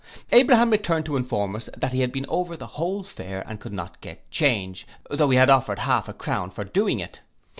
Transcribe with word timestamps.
Abraham 0.31 0.71
returned 0.71 1.05
to 1.05 1.15
inform 1.15 1.55
us, 1.55 1.69
that 1.77 1.91
he 1.91 2.01
had 2.01 2.11
been 2.11 2.25
over 2.27 2.57
the 2.57 2.65
whole 2.65 3.03
fair 3.03 3.43
and 3.47 3.59
could 3.59 3.71
not 3.71 4.01
get 4.01 4.31
change, 4.31 4.87
tho' 5.11 5.29
he 5.29 5.37
had 5.37 5.51
offered 5.51 5.77
half 5.77 6.09
a 6.09 6.13
crown 6.13 6.49
for 6.49 6.63
doing 6.63 6.99
it. 6.99 7.21